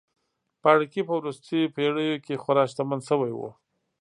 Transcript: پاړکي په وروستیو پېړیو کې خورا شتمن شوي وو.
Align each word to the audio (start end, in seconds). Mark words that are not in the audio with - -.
پاړکي 0.61 1.01
په 1.05 1.13
وروستیو 1.19 1.73
پېړیو 1.75 2.23
کې 2.25 2.41
خورا 2.43 2.63
شتمن 2.71 2.99
شوي 3.09 3.31
وو. 3.35 3.49